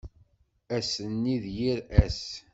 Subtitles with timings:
[0.77, 2.21] Ass-nni d yir ass.